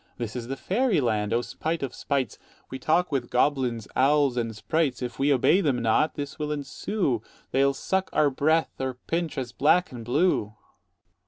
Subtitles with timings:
[0.17, 2.39] This is the fairy land; O spite of spites!
[2.71, 7.21] We talk with goblins, owls, and sprites: If we obey them not, this will ensue,
[7.51, 10.55] 190 They'll suck our breath, or pinch us black and blue.